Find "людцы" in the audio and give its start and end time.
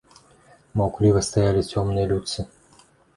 2.13-2.47